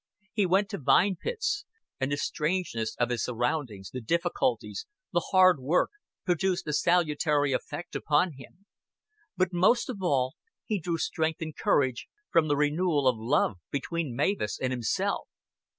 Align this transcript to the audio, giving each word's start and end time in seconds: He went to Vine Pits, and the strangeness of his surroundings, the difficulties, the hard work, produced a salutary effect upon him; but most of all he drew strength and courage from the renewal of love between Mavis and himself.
He 0.33 0.47
went 0.47 0.67
to 0.69 0.79
Vine 0.79 1.15
Pits, 1.15 1.63
and 1.99 2.11
the 2.11 2.17
strangeness 2.17 2.95
of 2.99 3.11
his 3.11 3.23
surroundings, 3.23 3.91
the 3.91 4.01
difficulties, 4.01 4.87
the 5.13 5.19
hard 5.29 5.59
work, 5.59 5.91
produced 6.25 6.65
a 6.67 6.73
salutary 6.73 7.53
effect 7.53 7.95
upon 7.95 8.31
him; 8.31 8.65
but 9.37 9.53
most 9.53 9.89
of 9.91 10.01
all 10.01 10.33
he 10.65 10.79
drew 10.79 10.97
strength 10.97 11.39
and 11.43 11.55
courage 11.55 12.07
from 12.31 12.47
the 12.47 12.57
renewal 12.57 13.07
of 13.07 13.15
love 13.19 13.59
between 13.69 14.15
Mavis 14.15 14.57
and 14.59 14.73
himself. 14.73 15.27